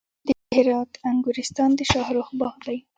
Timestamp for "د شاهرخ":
1.75-2.27